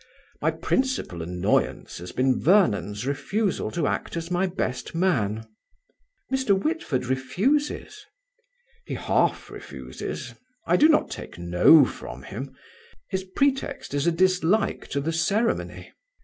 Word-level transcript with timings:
My 0.41 0.49
principal 0.49 1.21
annoyance 1.21 1.99
has 1.99 2.11
been 2.11 2.39
Vernon's 2.41 3.05
refusal 3.05 3.69
to 3.69 3.85
act 3.85 4.17
as 4.17 4.31
my 4.31 4.47
best 4.47 4.95
man." 4.95 5.47
"Mr. 6.33 6.59
Whitford 6.59 7.05
refuses?" 7.05 8.03
"He 8.87 8.95
half 8.95 9.51
refuses. 9.51 10.33
I 10.65 10.75
do 10.75 10.89
not 10.89 11.11
take 11.11 11.37
no 11.37 11.85
from 11.85 12.23
him. 12.23 12.57
His 13.11 13.23
pretext 13.23 13.93
is 13.93 14.07
a 14.07 14.11
dislike 14.11 14.87
to 14.87 15.01
the 15.01 15.13
ceremony." 15.13 15.93